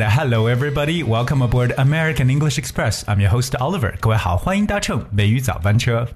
[0.00, 1.02] Hello everybody.
[1.02, 3.04] Welcome aboard American English Express.
[3.04, 3.92] I'm your host Oliver.
[4.00, 6.08] 各位好，欢迎搭乘美语早班车。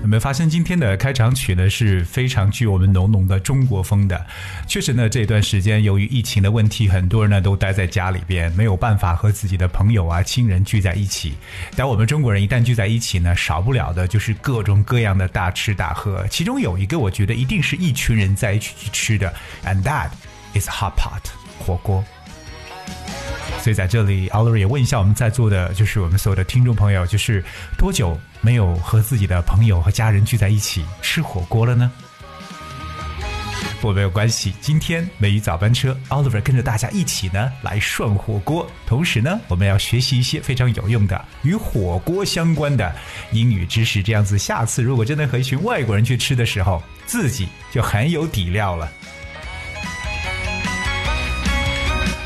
[0.00, 4.26] 有没有发现今天的开场曲呢是非常具我们浓浓的中国风的？
[4.66, 11.34] 确实呢，这段时间由于疫情的问题，很多人呢都待在家里边，没有办法和自己的朋友啊、亲人聚在一起。
[11.76, 16.26] 但我们中国人一旦聚在一起呢，少不了的就是各种各样的大吃大喝。
[16.28, 19.30] 其中有一个，我觉得一定是一群人在一起去吃的
[19.66, 20.08] ，and that
[20.54, 21.20] is hot pot
[21.58, 22.04] 火锅。
[23.60, 27.42] 所以在这里，Oliver 也问一下我们在座的，就是我们所有的听众朋友，就是
[27.78, 31.90] 多久没有和自己的朋友和家人聚在一起吃火锅了呢？
[33.80, 42.94] 不过没有关系，今天美语早班车，Oliver 跟着大家一起呢来涮火锅，同时呢，我们要学习一些非常有用的与火锅相关的
[43.32, 48.90] 英语知识，这样子下次如果真的和一群外国人去吃的时候，自己就很有底料了。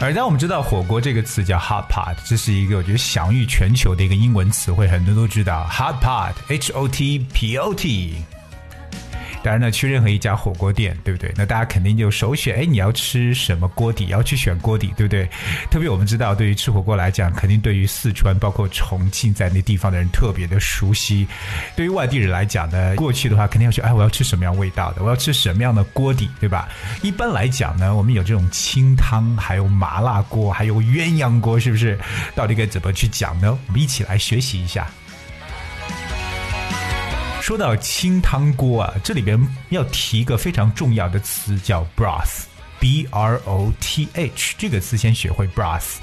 [0.01, 8.15] 而当我们知道火锅这个词叫 hot pot，这是一个我觉得享誉全球的一个英文词汇，很多都知道 hot pot，H O T P O T。
[9.49, 11.33] 当然呢，去任何一家火锅店，对不对？
[11.35, 14.09] 那大家肯定就首选，哎，你要吃什么锅底？
[14.09, 15.27] 要去选锅底，对不对？
[15.71, 21.27] 特别我们知道，对于吃火锅来讲，肯定对于四川、包括重庆在那地方的人特别的熟悉。
[21.75, 25.03] 对于外地人来讲呢，过去的话肯定要说，哎，我要吃什么样味道的？
[25.03, 26.69] 我要吃什么样的锅底，对吧？
[27.01, 31.99] 一般来讲呢，我们有这种清汤，还有麻辣锅，还有鸳鸯锅，是不是？
[32.35, 33.59] 到底该怎么去讲呢？
[33.69, 34.87] 我们一起来学习一下。
[37.49, 45.95] 说到清汤锅啊，这里边要提一个非常重要的词，叫 broth，b r o t h 这个词先学会 broth。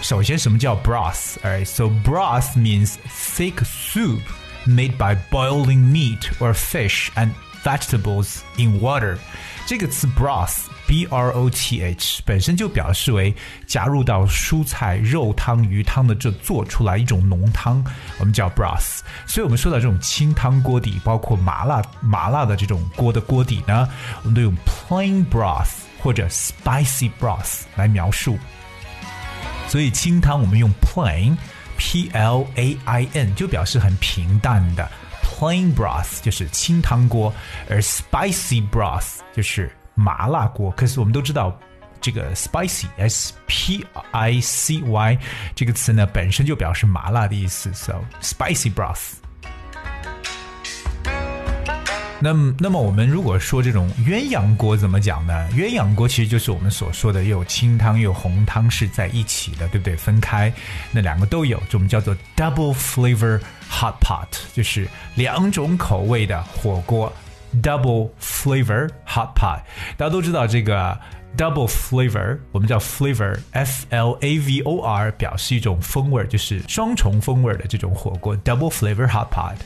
[0.00, 4.22] 首先，什么叫 broth？Alright，so broth means thick soup
[4.66, 7.32] made by boiling meat or fish and
[7.62, 9.18] vegetables in water。
[9.66, 10.70] 这个词 broth。
[10.88, 13.34] B R O T H 本身就表示为
[13.66, 17.84] 加入到蔬菜、肉汤、鱼汤的这做出来一种浓汤，
[18.18, 19.00] 我们叫 broth。
[19.26, 23.86] 所以，我们说到这种清汤锅底，包括麻辣麻辣的这种锅的锅底呢，
[24.22, 28.38] 我们都用 plain broth 或者 spicy broth 来描述。
[29.68, 34.90] 所以，清汤我们用 plain，P L A I N 就表示很平淡的
[35.22, 37.30] plain broth 就是清汤锅，
[37.68, 39.70] 而 spicy broth 就是。
[39.98, 41.58] 麻辣锅，可是我们都知道，
[42.00, 45.18] 这个 spicy s p i c y
[45.56, 49.14] 这个词呢，本身就表示麻辣的意思，so spicy broth。
[52.20, 55.48] 那么，那么我们如果说这种鸳鸯锅怎么讲呢？
[55.52, 59.96] 鸳鸯锅其实就是我们所说的又有清汤又有红汤是在一起的，对不对？
[59.96, 60.52] 分开，
[60.92, 67.12] 那两个都有，就我们叫做 double flavor hot pot，就是两种口味的火锅。
[67.62, 69.62] Double flavor hot pot，
[69.96, 70.98] 大家都知道这个
[71.36, 78.36] double flavor，我们叫 flavor，f l a v o r，表示一种风味，就是双重风味的这种火锅。
[78.38, 79.56] Double flavor hot pot。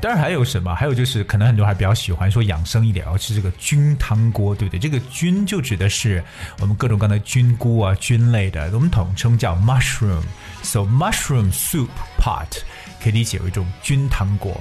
[0.00, 0.72] 当然还有什么？
[0.76, 4.78] 还有就是，可能很多还比较喜欢说养生一点，要吃这个菌汤锅，对不对？
[4.78, 6.22] 这个菌就指的是
[6.60, 10.22] 我们各种各样的菌菇啊、菌类的，我们统称叫 mushroom。
[10.62, 12.60] So mushroom soup pot
[13.02, 14.56] 可以理解为一种菌汤锅。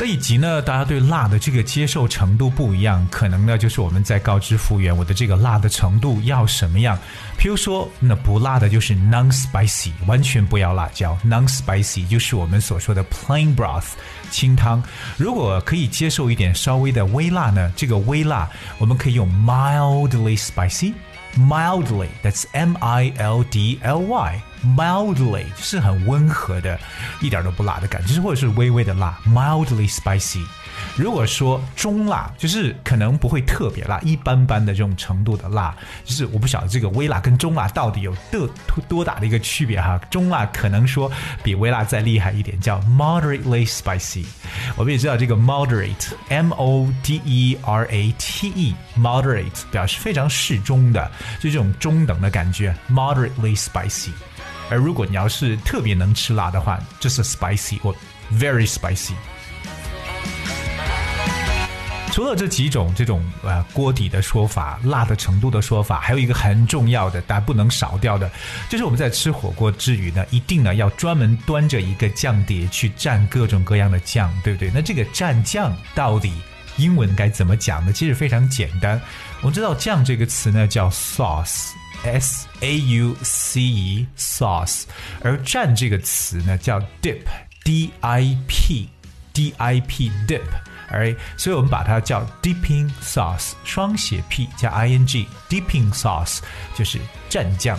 [0.00, 6.98] 这以及呢，大家对辣的这个接受程度不一样，可能呢就是我们在告知服务员，我的这个辣的程度要什么样。
[7.38, 11.14] 譬如说，那不辣的就是 non spicy，完全不要辣椒。
[11.22, 13.88] non spicy 就是我们所说的 plain broth
[14.30, 14.82] 清汤。
[15.18, 20.94] 如果可以接受一点稍微的微辣呢，这个微辣我们可以用 mildly spicy。
[21.36, 26.78] mildly that's M I L D L Y mildly 是很温和的，
[27.20, 30.44] 一点都不辣的感觉，或者是微微的辣，mildly spicy。
[30.96, 35.74] 如果说中辣，就是可能不会特别辣，一般般的这种程度的辣，
[36.04, 38.48] 就是我不晓得这个微辣跟中辣到底有多
[38.88, 39.98] 多大的一个区别哈。
[40.10, 41.10] 中辣可能说
[41.42, 44.24] 比微辣再厉害一点，叫 moderately spicy。
[44.76, 51.10] 我们也知道这个 moderate，M O D E R A T E，moderate 表示非常适中的，
[51.40, 54.10] 就这种中等的感觉，moderately spicy。
[54.70, 57.94] 而如果你要是特别能吃辣的话，就是 spicy 或
[58.32, 59.12] very spicy。
[62.12, 68.28] 除了这几种这种呃锅底的说法、辣的程度的说法，还有一个很重要的，但不能少掉的，
[68.68, 74.72] 就是我们在吃火锅之余呢，一定呢要专门端着一个酱碟去蘸各种各样的酱，对不对？
[74.74, 76.32] 那这个蘸酱到底
[76.76, 77.92] 英文该怎么讲呢？
[77.92, 79.00] 其实非常简单，
[79.40, 81.70] 我们知道酱这个词呢叫 sauce
[82.02, 84.06] sauce，s a u c e
[85.22, 90.42] 而蘸这个词呢叫 dip，d i p，d i p dip。
[90.92, 96.40] 而所以我们把它叫 dipping sauce，双写 p 加 i n g，dipping sauce
[96.74, 96.98] 就是
[97.28, 97.78] 蘸酱。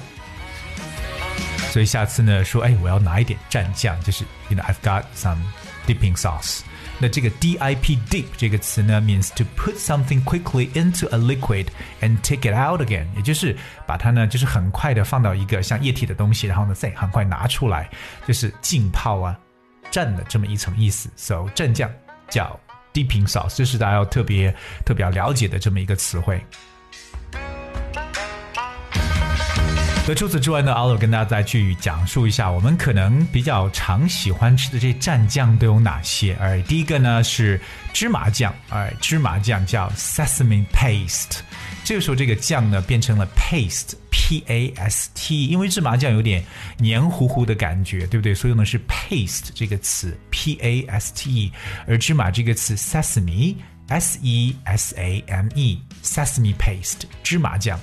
[1.71, 5.39] 所以下次呢，说哎，我要拿一点蘸酱，就是 you know I've got some
[5.85, 6.62] dipping sauce。
[7.01, 11.65] 那这个 dip dip 这个词呢，means to put something quickly into a liquid
[12.00, 13.57] and take it out again，也就是
[13.88, 17.89] 把它呢，就是很快的放到一个像液体的东西，然后呢再很快拿出来，
[18.27, 19.36] 就是浸泡啊、
[19.92, 21.09] 蘸的这么一层意思。
[21.15, 21.89] So 蘸酱
[22.30, 22.59] 叫
[22.94, 24.56] dipping sauce，这是大家要特别
[24.86, 26.39] 特别要了解的这么一个词汇。
[30.07, 36.36] 那除此之外呢，阿乐跟大家再去讲述一下，我们可能比较常喜欢吃的这蘸酱都有哪些。
[36.39, 37.62] 而第一个呢是
[37.94, 41.38] 芝麻酱，哎，芝麻酱叫 sesame paste。
[41.83, 46.44] 这个时候这个酱呢变成了 paste，p a s t，因为芝麻酱有点
[46.77, 48.33] 黏糊糊的感觉，对不对？
[48.33, 51.51] 所以呢是 paste 这个词，p-a-s-t-e
[51.88, 57.80] 而芝麻这个词 sesame，s e s a m e，sesame paste，芝麻酱。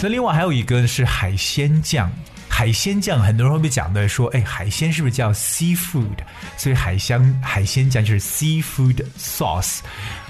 [0.00, 2.08] 那另外还有一个是海鲜酱，
[2.48, 6.18] 海鲜酱很多人会被讲的说，哎，海鲜是不是叫 seafood？
[6.56, 9.80] 所以海鲜海鲜酱就是 seafood sauce。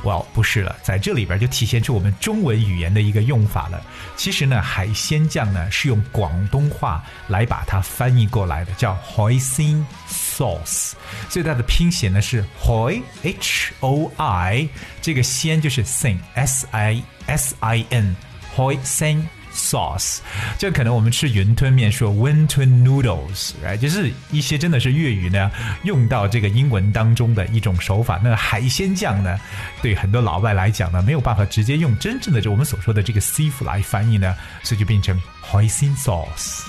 [0.05, 3.79] 哇，不是了，在这里边就体现出我们中文语言的一个用法了。
[4.17, 10.93] 其实呢，海鲜酱呢是用广东话来把它翻译过来的，叫海鮮 sauce。
[11.29, 14.67] 所以它的拼写呢是 hoi h o i，
[15.03, 18.17] 这个鲜就是 sin s i s i n
[18.57, 19.25] hoisin。
[19.59, 20.19] sauce，
[20.57, 23.77] 就可能我们吃云吞面说 wintun noodles，right？
[23.77, 25.51] 就是一些真的是粤语呢
[25.83, 28.21] 用到这个英文当中的一种手法。
[28.23, 29.39] 那海鲜酱呢，
[29.83, 36.63] 对很多老外来讲呢，没有办法直接用真正的就我们所说的这个 sea f 来翻译呢，所以就变成海鲜 sauce。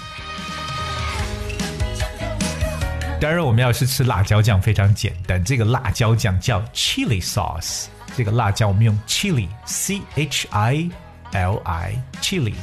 [3.21, 7.87] 当然，我们要是吃辣椒酱非常简单，这个辣椒酱叫 chili sauce。
[8.15, 10.89] 这个辣椒我们用 chili，c h i
[11.33, 12.53] l i，chili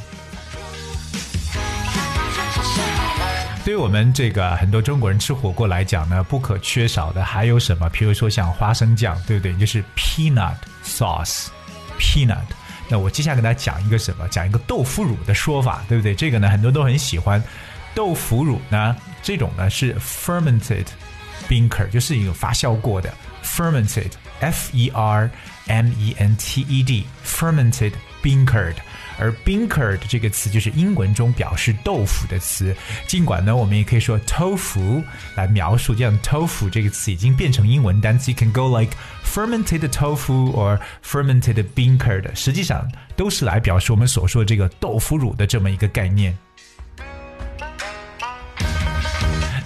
[3.77, 7.87] 我们这个很多中国人吃火锅来讲呢，不可缺少的还有什么？
[7.89, 9.55] 比如说像花生酱，对不对？
[9.57, 12.37] 就是 peanut sauce，peanut。
[12.89, 14.27] 那我接下来给大家讲一个什么？
[14.29, 16.15] 讲一个豆腐乳的说法，对不对？
[16.15, 17.41] 这个呢，很多都很喜欢。
[17.93, 20.85] 豆腐乳呢，这种呢是 fermented
[21.49, 23.13] bean curd，就是一个发酵过的
[23.43, 25.29] fermented，f e r
[25.65, 28.75] m e n t e d，fermented bean curd。
[29.19, 32.75] 而 binker 的这个词就是英文中表示豆腐的词，
[33.07, 35.03] 尽管呢，我们也可以说 tofu
[35.35, 46.37] 来描述，这样 tofu 这个词已经变成英文单词，you can go like fermented tofu or fermented binker 的实际上都是来表示我们所说这个豆腐乳的这么一个概念。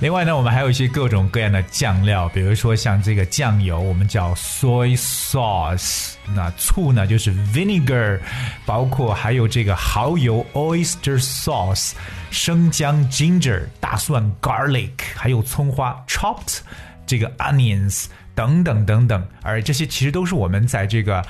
[0.02, 8.18] 另外呢，我们还有一些各种各样的酱料，比如说像这个酱油，我们叫 soy sauce；那醋呢，就是 vinegar；
[8.66, 11.92] 包括还有这个蚝油 oyster sauce；
[12.32, 16.62] 生姜 ginger；大蒜 garlic；还有葱花 chopped；
[17.06, 19.24] 这个 onions 等等等等。
[19.44, 21.24] 而这些其实都是我们在这个。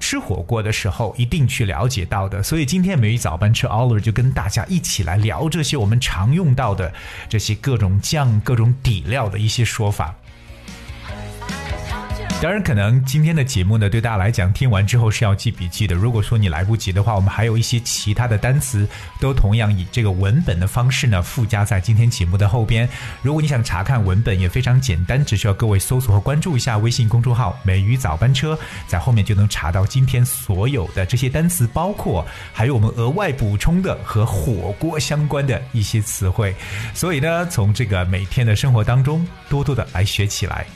[0.00, 6.92] 吃火锅的时候一定去了解到的，所以今天美语早班车，Oler 就跟大家一起来聊这些我们常用到的
[7.28, 10.14] 这些各种酱、各种底料的一些说法。
[12.42, 15.94] 当然，可能今天的节目呢，对大家来讲，听完之后是要记笔记的。
[15.94, 18.88] 如果说你来不及的话，我们还有一些其他的单词，
[19.20, 22.88] 都同样以这个文本的方式呢，附加在今天节目的后边。
[23.20, 36.54] 如果你想查看文本，也非常简单，只需要各位搜索和关注一下微信公众号“美语早班车”，在后面就能查到今天所有的这些单词，包括还有我们额外补充的和火锅相关的一些词汇。
[36.94, 40.66] 所以呢，从这个每天的生活当中，多多的来学起来。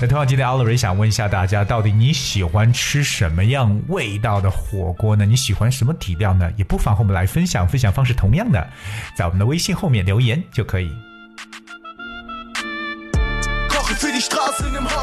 [0.00, 5.24] 那同样，今天奥 r 想问一下大家，到底你喜欢吃什么样味道的火锅呢？
[5.24, 6.50] 你喜欢什么底料呢？
[6.56, 7.66] 也不妨和我们来分享。
[7.66, 8.68] 分享方式同样的，
[9.16, 10.90] 在我们的微信后面留言就可以。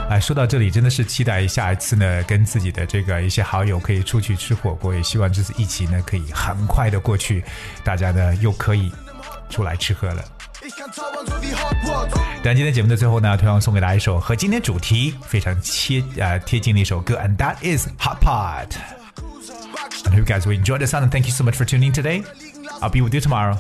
[0.10, 4.94] 哎，说到这里，真的是期待下一次呢，跟自己的这个一些好友可以出去吃火锅。
[4.94, 7.44] 也希望这次疫情呢，可以很快的过去，
[7.84, 8.92] 大家呢又可以
[9.50, 10.24] 出来吃喝了。
[12.43, 18.77] 但今天节目的最后呢，同样送给大家一首和今天主题非常贴呃贴近的一首歌，and that is Hot Pot.
[20.07, 21.89] I hope you guys will enjoy the sound and thank you so much for tuning
[21.89, 22.23] in today.
[22.81, 23.59] I'll be with you tomorrow.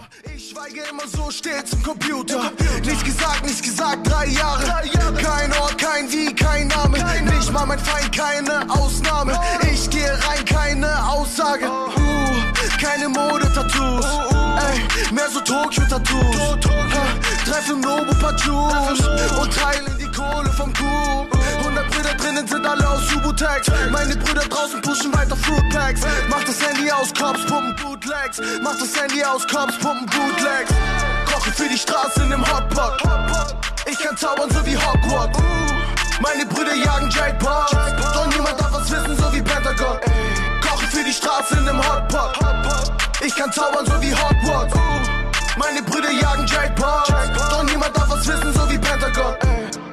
[0.96, 2.50] immer so still zum Computer.
[2.84, 4.64] Nichts gesagt, nichts gesagt, drei Jahre.
[5.22, 6.98] Kein Ort, kein Wie, kein Name.
[7.24, 9.38] Nicht mal mein Feind, keine Ausnahme.
[9.72, 11.66] Ich gehe rein, keine Aussage.
[11.66, 14.39] Uh, keine Mode-Tattoos.
[14.71, 16.59] Ey, mehr so Tokyo-Tattoos.
[17.45, 18.11] Treffe zum Nobu
[18.43, 19.07] Juice
[19.39, 21.27] und teilen die Kohle vom Coup.
[21.59, 23.67] 100 Brüder drinnen sind alle aus Subutex.
[23.91, 26.01] Meine Brüder draußen pushen weiter Fruit Packs.
[26.29, 28.41] Mach das Handy aus, Cops pumpen Bootlegs.
[28.61, 30.71] Mach das Handy aus, Cops pumpen Bootlegs.
[31.31, 33.01] Koche für die Straße in nem Hotpot.
[33.85, 35.37] Ich kann zaubern so wie Hogwarts.
[36.21, 37.71] Meine Brüder jagen Jackpots.
[38.13, 39.97] Doch niemand darf was wissen, so wie Pentagon.
[40.61, 43.10] Koche für die Straße in nem Hotpot.
[43.25, 44.73] Ich kann zaubern so wie Hogwarts.
[45.57, 47.09] Meine Brüder jagen Jackpots.
[47.49, 49.35] Doch niemand darf was wissen, so wie Pentagon.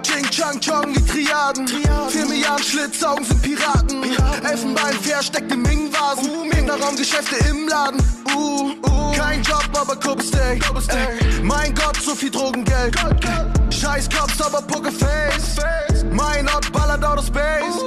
[0.03, 1.69] Ching Chang Chong wie Triaden.
[2.09, 4.03] Vier Milliarden Schlitzaugen sind Piraten.
[4.45, 6.49] Elfenbein versteckt im Ming-Vasen.
[6.81, 8.01] Raumgeschäfte im Laden.
[8.35, 9.13] Uh, uh.
[9.13, 10.63] Kein Job, aber Kuppsteak.
[11.43, 12.97] Mein Gott, so viel Drogengeld.
[13.71, 15.57] Scheiß Cops, aber Pokerface.
[16.11, 17.83] Mein Ort ballert out of space.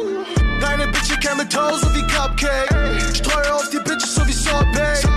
[0.60, 3.16] Deine Bitch, Camel Toe, so wie Cupcake.
[3.16, 5.11] Streue auf die Bitches, so wie Sorbet.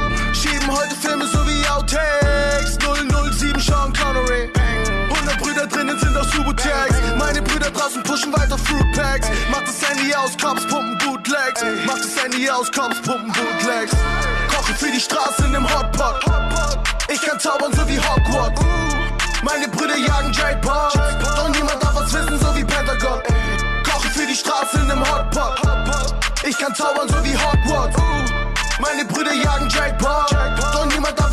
[0.64, 2.78] Schieben heute Filme, so wie Outtakes.
[3.38, 4.50] 007 Sean Connery.
[5.10, 6.94] 100 Brüder drinnen sind aus Subutex.
[7.18, 9.28] Meine Brüder draußen pushen weiter Fruit Packs.
[9.50, 11.62] Mach das Handy aus, Cops pumpen Bootlegs.
[11.86, 13.92] Mach das Handy aus, Cops pumpen Bootlegs.
[14.48, 16.24] Koche für die Straße in nem Hotpot.
[17.12, 18.60] Ich kann zaubern, so wie Hogwarts.
[19.42, 20.94] Meine Brüder jagen Jackpots.
[20.94, 23.20] Doch niemand darf was wissen, so wie Pentagon.
[23.84, 25.60] Koche für die Straße in nem Hotpot.
[26.48, 27.53] Ich kann zaubern, so wie Hogwarts.
[29.34, 30.30] Leute jagen Jackpot.
[30.72, 31.23] Doch niemand